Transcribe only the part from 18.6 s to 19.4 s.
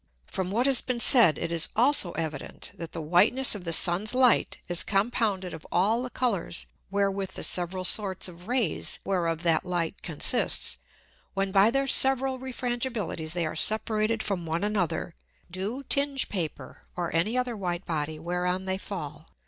they fall.